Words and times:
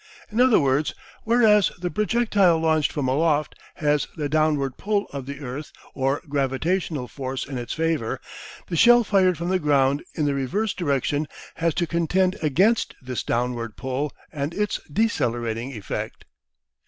In 0.31 0.41
other 0.41 0.59
words, 0.59 0.95
whereas 1.25 1.69
the 1.77 1.91
projectile 1.91 2.57
launched 2.57 2.91
from 2.91 3.07
aloft 3.07 3.53
has 3.75 4.07
the 4.17 4.27
downward 4.27 4.75
pull 4.77 5.05
of 5.13 5.27
the 5.27 5.41
earth 5.41 5.71
or 5.93 6.23
gravitational 6.27 7.07
force 7.07 7.45
in 7.45 7.59
its 7.59 7.73
favour, 7.73 8.19
the 8.65 8.75
shell 8.75 9.03
fired 9.03 9.37
from 9.37 9.49
the 9.49 9.59
ground 9.59 10.03
in 10.15 10.25
the 10.25 10.33
reverse 10.33 10.73
direction 10.73 11.27
has 11.57 11.75
to 11.75 11.85
contend 11.85 12.35
against 12.41 12.95
this 12.99 13.21
downward 13.21 13.77
pull 13.77 14.11
and 14.31 14.55
its 14.55 14.79
decelerating 14.91 15.71
effect. 15.71 16.25